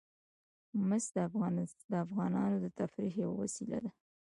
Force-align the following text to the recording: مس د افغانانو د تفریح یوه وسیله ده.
مس 0.87 1.05
د 1.91 1.93
افغانانو 2.05 2.57
د 2.63 2.67
تفریح 2.79 3.13
یوه 3.23 3.35
وسیله 3.43 3.77
ده. 3.83 3.91